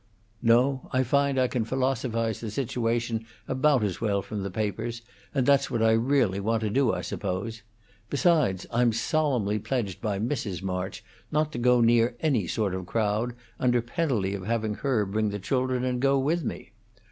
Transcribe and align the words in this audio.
"No, 0.41 0.89
I 0.91 1.03
find 1.03 1.39
I 1.39 1.47
can 1.47 1.63
philosophize 1.63 2.39
the 2.41 2.49
situation 2.49 3.27
about 3.47 3.83
as 3.83 4.01
well 4.01 4.23
from 4.23 4.41
the 4.41 4.49
papers, 4.49 5.03
and 5.31 5.45
that's 5.45 5.69
what 5.69 5.83
I 5.83 5.91
really 5.91 6.39
want 6.39 6.61
to 6.61 6.71
do, 6.71 6.91
I 6.91 7.01
suppose. 7.01 7.61
Besides, 8.09 8.65
I'm 8.71 8.93
solemnly 8.93 9.59
pledged 9.59 10.01
by 10.01 10.17
Mrs. 10.17 10.63
March 10.63 11.03
not 11.31 11.51
to 11.51 11.59
go 11.59 11.81
near 11.81 12.15
any 12.19 12.47
sort 12.47 12.73
of 12.73 12.87
crowd, 12.87 13.33
under 13.59 13.79
penalty 13.79 14.33
of 14.33 14.47
having 14.47 14.73
her 14.73 15.05
bring 15.05 15.29
the 15.29 15.37
children 15.37 15.83
and 15.83 16.01
go 16.01 16.17
with 16.17 16.43
me. 16.43 16.71